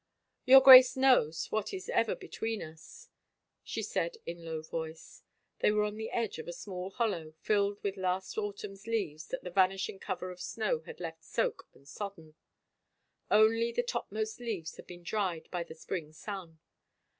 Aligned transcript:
"Your 0.47 0.61
Grace 0.61 0.97
knows 0.97 1.51
what 1.51 1.75
is 1.75 1.87
ever 1.89 2.15
between 2.15 2.63
us," 2.63 3.09
she 3.63 3.83
said 3.83 4.17
in 4.25 4.43
low 4.43 4.63
voice. 4.63 5.21
They 5.59 5.69
were 5.69 5.83
on 5.83 5.95
the 5.97 6.09
edge 6.09 6.39
of 6.39 6.47
a 6.47 6.53
small 6.53 6.89
hollow 6.89 7.35
filled 7.39 7.83
with 7.83 7.97
last 7.97 8.35
autumn's 8.35 8.87
leaves 8.87 9.27
that 9.27 9.43
the 9.43 9.51
vanishing 9.51 9.99
cover 9.99 10.31
of 10.31 10.41
snow 10.41 10.79
had 10.87 10.99
left 10.99 11.23
soaked 11.23 11.75
and 11.75 11.87
sodden. 11.87 12.33
Only 13.29 13.71
the 13.71 13.83
topmost 13.83 14.39
leaves 14.39 14.75
had 14.77 14.87
been 14.87 15.03
dried 15.03 15.47
by 15.51 15.63
the 15.63 15.75
spring 15.75 16.13
sun. 16.13 16.57